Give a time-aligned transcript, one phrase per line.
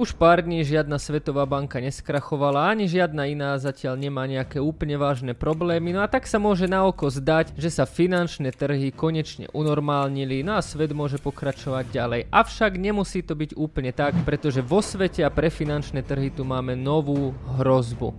[0.00, 5.36] Už pár dní žiadna svetová banka neskrachovala, ani žiadna iná zatiaľ nemá nejaké úplne vážne
[5.36, 10.40] problémy, no a tak sa môže na oko zdať, že sa finančné trhy konečne unormálnili,
[10.40, 12.20] no a svet môže pokračovať ďalej.
[12.32, 16.72] Avšak nemusí to byť úplne tak, pretože vo svete a pre finančné trhy tu máme
[16.80, 18.16] novú hrozbu.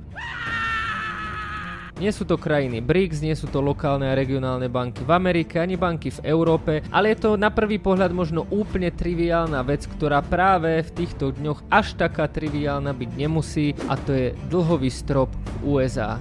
[2.01, 5.77] Nie sú to krajiny BRICS, nie sú to lokálne a regionálne banky v Amerike, ani
[5.77, 10.81] banky v Európe, ale je to na prvý pohľad možno úplne triviálna vec, ktorá práve
[10.81, 15.29] v týchto dňoch až taká triviálna byť nemusí a to je dlhový strop
[15.61, 16.17] USA.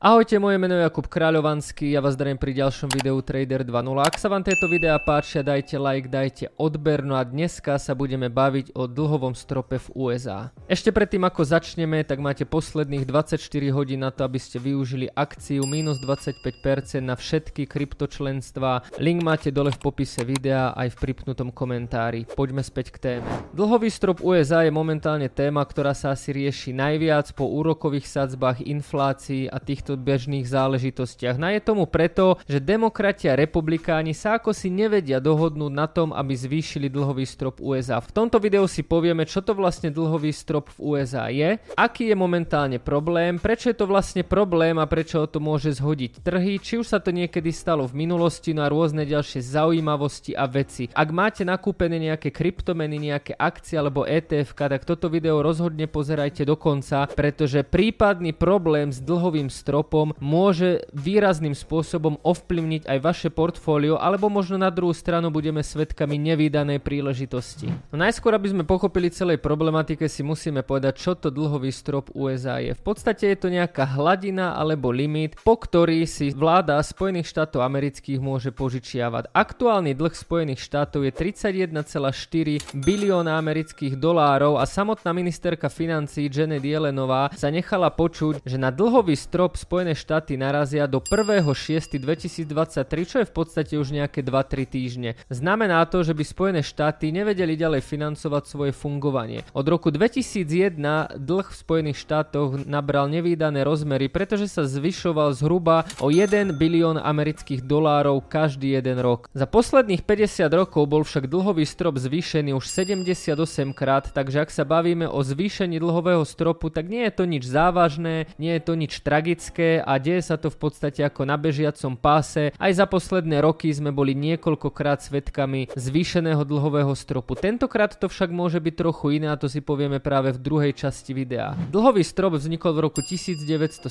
[0.00, 4.00] Ahojte, moje meno je Jakub Kráľovanský, ja vás zdarím pri ďalšom videu Trader 2.0.
[4.00, 8.32] Ak sa vám tieto videá páčia, dajte like, dajte odber, no a dneska sa budeme
[8.32, 10.56] baviť o dlhovom strope v USA.
[10.72, 13.44] Ešte predtým ako začneme, tak máte posledných 24
[13.76, 18.96] hodín na to, aby ste využili akciu minus 25% na všetky kryptočlenstva.
[19.04, 22.24] Link máte dole v popise videa aj v pripnutom komentári.
[22.24, 23.28] Poďme späť k téme.
[23.52, 29.44] Dlhový strop USA je momentálne téma, ktorá sa asi rieši najviac po úrokových sadzbách, inflácii
[29.52, 31.38] a týchto bežných záležitostiach.
[31.38, 36.10] No je tomu preto, že demokrati a republikáni sa ako si nevedia dohodnúť na tom,
[36.10, 38.02] aby zvýšili dlhový strop USA.
[38.02, 42.16] V tomto videu si povieme, čo to vlastne dlhový strop v USA je, aký je
[42.18, 46.90] momentálne problém, prečo je to vlastne problém a prečo to môže zhodiť trhy, či už
[46.90, 50.90] sa to niekedy stalo v minulosti, no a rôzne ďalšie zaujímavosti a veci.
[50.90, 56.54] Ak máte nakúpené nejaké kryptomeny, nejaké akcie alebo ETF, tak toto video rozhodne pozerajte do
[56.54, 63.96] konca, pretože prípadný problém s dlhovým stropom stropom môže výrazným spôsobom ovplyvniť aj vaše portfólio,
[63.96, 67.72] alebo možno na druhú stranu budeme svetkami nevýdanej príležitosti.
[67.88, 72.60] No najskôr, aby sme pochopili celej problematike, si musíme povedať, čo to dlhový strop USA
[72.60, 72.76] je.
[72.76, 78.20] V podstate je to nejaká hladina alebo limit, po ktorý si vláda Spojených štátov amerických
[78.20, 79.32] môže požičiavať.
[79.32, 87.32] Aktuálny dlh Spojených štátov je 31,4 bilióna amerických dolárov a samotná ministerka financí Janet Yellenová
[87.32, 93.30] sa nechala počuť, že na dlhový strop Spojené štáty narazia do 1.6.2023, čo je v
[93.30, 95.14] podstate už nejaké 2-3 týždne.
[95.30, 99.46] Znamená to, že by Spojené štáty nevedeli ďalej financovať svoje fungovanie.
[99.54, 106.10] Od roku 2001 dlh v Spojených štátoch nabral nevýdané rozmery, pretože sa zvyšoval zhruba o
[106.10, 109.30] 1 bilión amerických dolárov každý jeden rok.
[109.38, 113.38] Za posledných 50 rokov bol však dlhový strop zvýšený už 78
[113.70, 118.26] krát, takže ak sa bavíme o zvýšení dlhového stropu, tak nie je to nič závažné,
[118.34, 121.92] nie je to nič tragické, ťažké a deje sa to v podstate ako na bežiacom
[121.96, 122.52] páse.
[122.56, 127.36] Aj za posledné roky sme boli niekoľkokrát svetkami zvýšeného dlhového stropu.
[127.36, 131.12] Tentokrát to však môže byť trochu iné a to si povieme práve v druhej časti
[131.12, 131.52] videa.
[131.68, 133.84] Dlhový strop vznikol v roku 1917,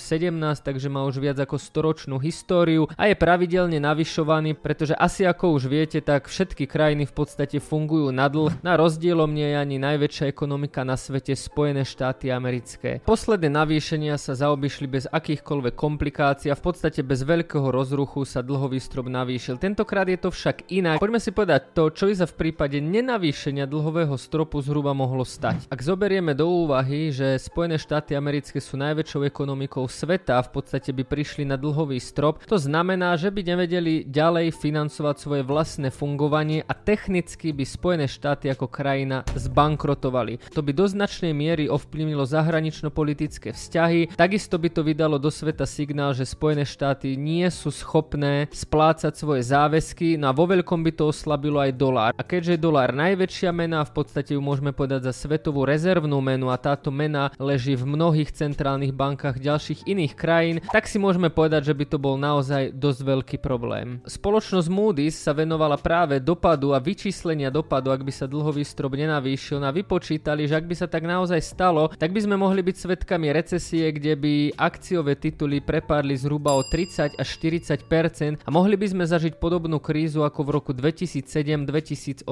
[0.66, 5.69] takže má už viac ako storočnú históriu a je pravidelne navyšovaný, pretože asi ako už
[5.69, 8.63] viete, tak všetky krajiny v podstate fungujú na dlh.
[8.66, 13.03] Na rozdielom nie je ani najväčšia ekonomika na svete Spojené štáty americké.
[13.03, 18.40] Posledné navýšenia sa zaobišli bez akýchkoľvek akékoľvek komplikácií a v podstate bez veľkého rozruchu sa
[18.40, 19.59] dlhový strop navýšil.
[19.59, 21.03] Tentokrát je to však inak.
[21.03, 25.68] Poďme si povedať to, čo by sa v prípade nenavýšenia dlhového stropu zhruba mohlo stať.
[25.68, 30.96] Ak zoberieme do úvahy, že Spojené štáty americké sú najväčšou ekonomikou sveta a v podstate
[30.96, 36.64] by prišli na dlhový strop, to znamená, že by nevedeli ďalej financovať svoje vlastné fungovanie
[36.64, 40.40] a technicky by Spojené štáty ako krajina zbankrotovali.
[40.56, 45.66] To by do značnej miery ovplyvnilo zahranično-politické vzťahy, takisto by to vydalo do sveta sveta
[45.66, 50.94] signál, že Spojené štáty nie sú schopné splácať svoje záväzky, no a vo veľkom by
[50.94, 52.14] to oslabilo aj dolár.
[52.14, 56.54] A keďže je dolár najväčšia mena, v podstate ju môžeme povedať za svetovú rezervnú menu
[56.54, 61.74] a táto mena leží v mnohých centrálnych bankách ďalších iných krajín, tak si môžeme povedať,
[61.74, 64.06] že by to bol naozaj dosť veľký problém.
[64.06, 69.66] Spoločnosť Moody's sa venovala práve dopadu a vyčíslenia dopadu, ak by sa dlhový strop nenavýšil,
[69.66, 73.34] a vypočítali, že ak by sa tak naozaj stalo, tak by sme mohli byť svetkami
[73.34, 78.91] recesie, kde by akciové tituly tituly prepadli zhruba o 30 až 40% a mohli by
[78.91, 82.27] sme zažiť podobnú krízu ako v roku 2007-2008.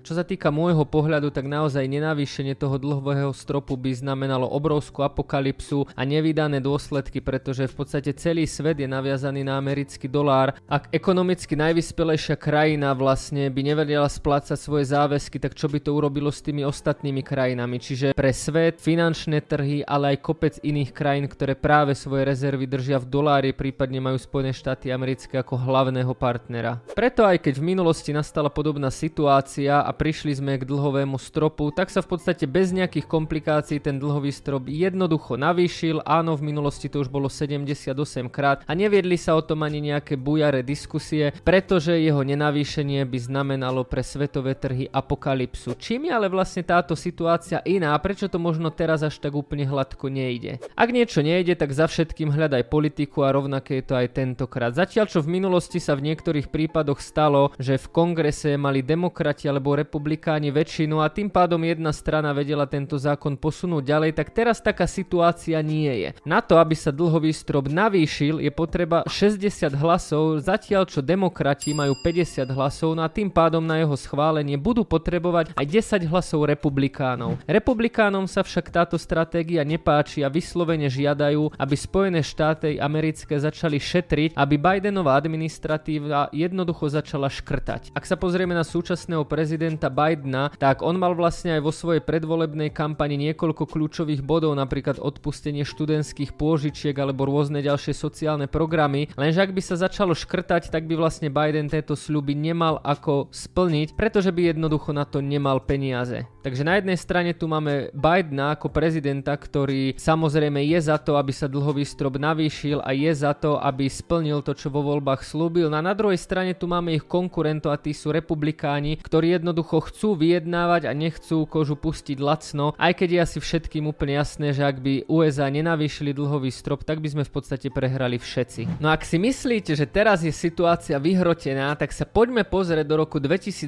[0.00, 5.84] Čo sa týka môjho pohľadu, tak naozaj nenavýšenie toho dlhového stropu by znamenalo obrovskú apokalypsu
[5.92, 10.56] a nevydané dôsledky, pretože v podstate celý svet je naviazaný na americký dolár.
[10.64, 16.32] Ak ekonomicky najvyspelejšia krajina vlastne by nevedela splácať svoje záväzky, tak čo by to urobilo
[16.32, 17.76] s tými ostatnými krajinami?
[17.76, 23.00] Čiže pre svet, finančné trhy, ale aj kopec iných krajín, ktoré práve svoje rezervy držia
[23.00, 26.84] v dolári, prípadne majú Spojené štáty americké ako hlavného partnera.
[26.92, 31.88] Preto aj keď v minulosti nastala podobná situácia a prišli sme k dlhovému stropu, tak
[31.88, 36.04] sa v podstate bez nejakých komplikácií ten dlhový strop jednoducho navýšil.
[36.04, 37.96] Áno, v minulosti to už bolo 78
[38.28, 43.88] krát a neviedli sa o tom ani nejaké bujaré diskusie, pretože jeho nenavýšenie by znamenalo
[43.88, 45.72] pre svetové trhy apokalypsu.
[45.80, 50.12] Čím je ale vlastne táto situácia iná, prečo to možno teraz až tak úplne hladko
[50.12, 50.60] nejde?
[50.76, 54.72] Ak niečo nejde, tak za všetkým hľadaj politiku a rovnaké je to aj tentokrát.
[54.74, 59.76] Zatiaľ čo v minulosti sa v niektorých prípadoch stalo, že v kongrese mali demokrati alebo
[59.76, 64.84] republikáni väčšinu a tým pádom jedna strana vedela tento zákon posunúť ďalej, tak teraz taká
[64.88, 66.08] situácia nie je.
[66.26, 71.96] Na to, aby sa dlhový strop navýšil, je potreba 60 hlasov, zatiaľ čo demokrati majú
[72.00, 77.38] 50 hlasov, no a tým pádom na jeho schválenie budú potrebovať aj 10 hlasov republikánov.
[77.44, 84.36] Republikánom sa však táto stratégia nepáči a vyslovene žiadajú, aby Spojené štáty americké začali šetriť,
[84.36, 87.96] aby Bidenová administratíva jednoducho začala škrtať.
[87.96, 92.70] Ak sa pozrieme na súčasného prezidenta Bidena, tak on mal vlastne aj vo svojej predvolebnej
[92.70, 99.52] kampani niekoľko kľúčových bodov, napríklad odpustenie študentských pôžičiek alebo rôzne ďalšie sociálne programy, lenže ak
[99.56, 104.54] by sa začalo škrtať, tak by vlastne Biden tieto sľuby nemal ako splniť, pretože by
[104.54, 106.28] jednoducho na to nemal peniaze.
[106.46, 111.34] Takže na jednej strane tu máme Bidena ako prezidenta, ktorý samozrejme je za to, aby
[111.34, 115.66] sa dlhový strop navýšil a je za to, aby splnil to, čo vo voľbách slúbil.
[115.66, 119.90] No a na druhej strane tu máme ich konkurentov a tí sú republikáni, ktorí jednoducho
[119.90, 124.62] chcú vyjednávať a nechcú kožu pustiť lacno, aj keď je asi všetkým úplne jasné, že
[124.62, 128.78] ak by USA nenavýšili dlhový strop, tak by sme v podstate prehrali všetci.
[128.78, 133.18] No ak si myslíte, že teraz je situácia vyhrotená, tak sa poďme pozrieť do roku
[133.18, 133.66] 2011,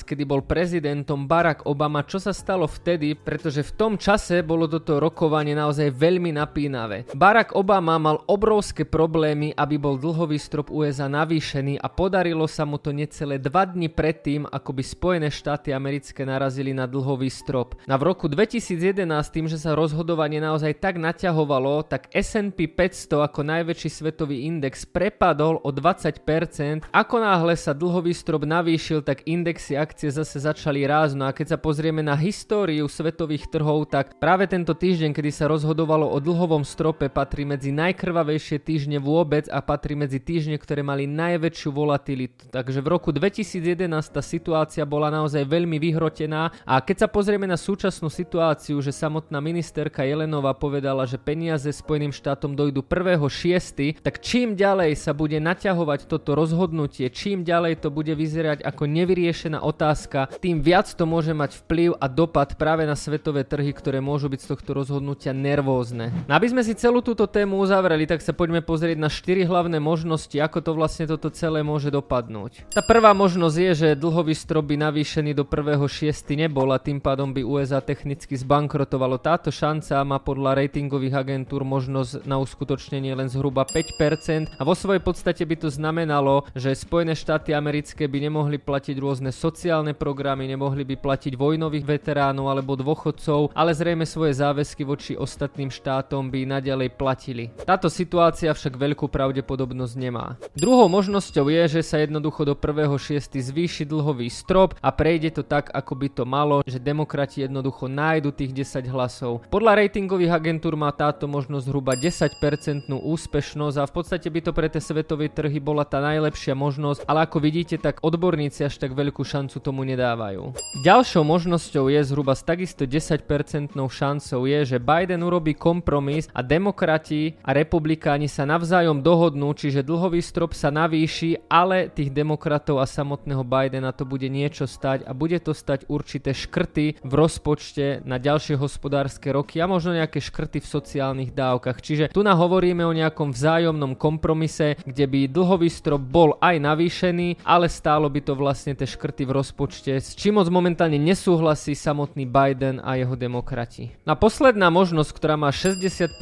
[0.00, 4.96] kedy bol prezidentom Barack Obama čo sa stalo vtedy, pretože v tom čase bolo toto
[4.96, 7.04] rokovanie naozaj veľmi napínavé.
[7.12, 12.78] Barack Obama mal obrovské problémy, aby bol dlhový strop USA navýšený a podarilo sa mu
[12.78, 17.74] to necelé 2 dni predtým, ako by Spojené štáty americké narazili na dlhový strop.
[17.90, 19.02] Na v roku 2011
[19.34, 25.58] tým, že sa rozhodovanie naozaj tak naťahovalo, tak S&P 500 ako najväčší svetový index prepadol
[25.66, 26.86] o 20%.
[26.94, 31.14] Ako náhle sa dlhový strop navýšil, tak indexy akcie zase začali rásť.
[31.18, 35.48] No a keď sa pozrieme na históriu svetových trhov, tak práve tento týždeň, kedy sa
[35.48, 41.08] rozhodovalo o dlhovom strope, patrí medzi najkrvavejšie týždne vôbec a patrí medzi týždne, ktoré mali
[41.08, 42.52] najväčšiu volatilitu.
[42.52, 47.56] Takže v roku 2011 tá situácia bola naozaj veľmi vyhrotená a keď sa pozrieme na
[47.56, 54.52] súčasnú situáciu, že samotná ministerka Jelenová povedala, že peniaze Spojeným štátom dojdu 1.6., tak čím
[54.52, 60.60] ďalej sa bude naťahovať toto rozhodnutie, čím ďalej to bude vyzerať ako nevyriešená otázka, tým
[60.60, 64.48] viac to môže mať vplyv a dopad práve na svetové trhy, ktoré môžu byť z
[64.52, 66.12] tohto rozhodnutia nervózne.
[66.28, 69.78] No aby sme si celú túto tému uzavreli, tak sa poďme pozrieť na 4 hlavné
[69.78, 72.66] možnosti, ako to vlastne toto celé môže dopadnúť.
[72.74, 76.10] Tá prvá možnosť je, že dlhový strop by navýšený do 1.6.
[76.34, 79.20] nebol a tým pádom by USA technicky zbankrotovalo.
[79.20, 85.04] Táto šanca má podľa ratingových agentúr možnosť na uskutočnenie len zhruba 5% a vo svojej
[85.04, 90.88] podstate by to znamenalo, že Spojené štáty americké by nemohli platiť rôzne sociálne programy, nemohli
[90.88, 96.88] by platiť vojnových veteránov alebo dôchodcov, ale zrejme svoje záväzky voči ostatným štátom by naďalej
[96.96, 97.35] platili.
[97.68, 100.40] Táto situácia však veľkú pravdepodobnosť nemá.
[100.56, 103.36] Druhou možnosťou je, že sa jednoducho do 1.6.
[103.36, 108.32] zvýši dlhový strop a prejde to tak, ako by to malo, že demokrati jednoducho nájdu
[108.32, 109.44] tých 10 hlasov.
[109.52, 114.72] Podľa ratingových agentúr má táto možnosť zhruba 10% úspešnosť a v podstate by to pre
[114.72, 119.20] tie svetové trhy bola tá najlepšia možnosť, ale ako vidíte, tak odborníci až tak veľkú
[119.26, 120.54] šancu tomu nedávajú.
[120.86, 127.25] Ďalšou možnosťou je zhruba s takisto 10% šancou je, že Biden urobí kompromis a demokrati
[127.42, 133.42] a republikáni sa navzájom dohodnú, čiže dlhový strop sa navýši, ale tých demokratov a samotného
[133.42, 138.60] Bidena to bude niečo stať a bude to stať určité škrty v rozpočte na ďalšie
[138.60, 141.82] hospodárske roky a možno nejaké škrty v sociálnych dávkach.
[141.82, 147.66] Čiže tu hovoríme o nejakom vzájomnom kompromise, kde by dlhový strop bol aj navýšený, ale
[147.72, 152.26] stálo by to vlastne tie škrty v rozpočte, s čím moc momentálne nesúhlasím súhlasí samotný
[152.26, 153.94] Biden a jeho demokrati.
[154.02, 156.18] Na posledná možnosť, ktorá má 65%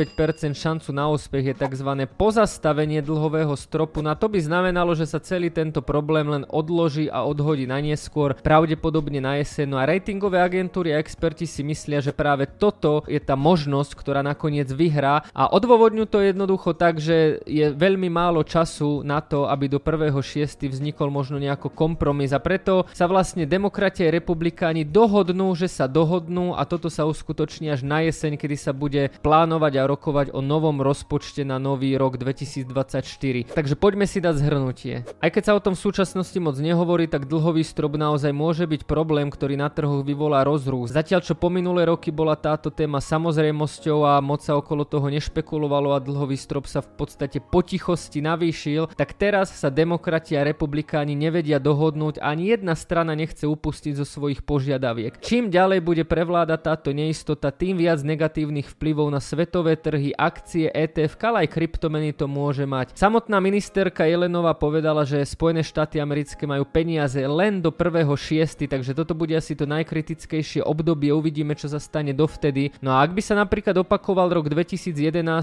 [0.52, 1.90] šancu na úspech je tzv.
[2.18, 4.02] pozastavenie dlhového stropu.
[4.02, 8.34] Na to by znamenalo, že sa celý tento problém len odloží a odhodí na neskôr,
[8.42, 9.66] pravdepodobne na jeseň.
[9.70, 14.20] No a ratingové agentúry a experti si myslia, že práve toto je tá možnosť, ktorá
[14.26, 19.70] nakoniec vyhrá a odôvodňujú to jednoducho tak, že je veľmi málo času na to, aby
[19.70, 20.66] do 1.6.
[20.66, 26.56] vznikol možno nejako kompromis a preto sa vlastne demokrati a republikáni dohodnú, že sa dohodnú
[26.56, 30.73] a toto sa uskutoční až na jeseň, kedy sa bude plánovať a rokovať o novom
[30.74, 33.54] novom rozpočte na nový rok 2024.
[33.54, 35.06] Takže poďme si dať zhrnutie.
[35.22, 38.82] Aj keď sa o tom v súčasnosti moc nehovorí, tak dlhový strop naozaj môže byť
[38.82, 40.98] problém, ktorý na trhoch vyvolá rozrúst.
[40.98, 45.94] Zatiaľ čo po minulé roky bola táto téma samozrejmosťou a moc sa okolo toho nešpekulovalo
[45.94, 51.62] a dlhový strop sa v podstate potichosti navýšil, tak teraz sa demokrati a republikáni nevedia
[51.62, 55.22] dohodnúť, ani jedna strana nechce upustiť zo svojich požiadaviek.
[55.22, 61.18] Čím ďalej bude prevládať táto neistota, tým viac negatívnych vplyvov na svetové trhy, akcie, ETF,
[61.26, 62.94] ale aj kryptomeny to môže mať.
[62.96, 69.12] Samotná ministerka Jelenová povedala, že Spojené štáty americké majú peniaze len do 1.6., takže toto
[69.12, 72.70] bude asi to najkritickejšie obdobie, uvidíme čo sa stane dovtedy.
[72.80, 74.94] No a ak by sa napríklad opakoval rok 2011,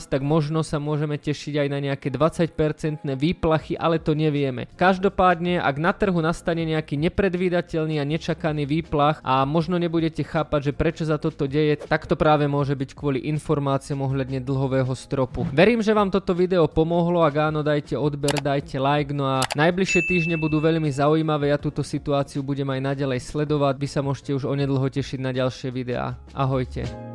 [0.07, 4.71] tak možno sa môžeme tešiť aj na nejaké 20% výplachy, ale to nevieme.
[4.79, 10.77] Každopádne, ak na trhu nastane nejaký nepredvídateľný a nečakaný výplach a možno nebudete chápať, že
[10.77, 15.43] prečo za toto deje, tak to práve môže byť kvôli informáciám ohľadne dlhového stropu.
[15.51, 20.07] Verím, že vám toto video pomohlo, ak áno, dajte odber, dajte like, no a najbližšie
[20.07, 24.47] týždne budú veľmi zaujímavé, ja túto situáciu budem aj naďalej sledovať, vy sa môžete už
[24.47, 26.15] onedlho tešiť na ďalšie videá.
[26.31, 27.10] Ahojte.